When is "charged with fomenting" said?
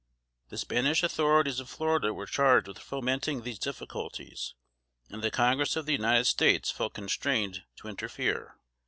2.25-3.43